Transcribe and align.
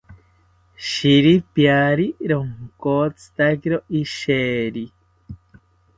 Shiripiari 0.87 2.07
ronkotzitakiro 2.31 3.77
isheri 4.01 4.85